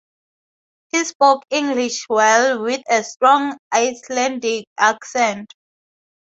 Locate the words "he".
0.87-1.05